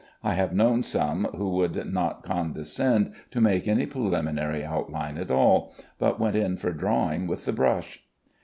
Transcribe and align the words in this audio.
I 0.23 0.33
have 0.33 0.51
known 0.51 0.81
some 0.81 1.25
who 1.25 1.51
would 1.51 1.85
not 1.93 2.23
condescend 2.23 3.13
to 3.29 3.39
make 3.39 3.67
any 3.67 3.85
preliminary 3.85 4.65
outline 4.65 5.15
at 5.19 5.29
all, 5.29 5.75
but 5.99 6.19
went 6.19 6.35
in 6.35 6.57
for 6.57 6.73
drawing 6.73 7.27
with 7.27 7.45
the 7.45 7.53
brush. 7.53 8.01